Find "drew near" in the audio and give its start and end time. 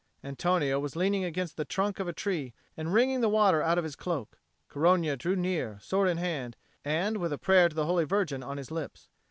5.15-5.77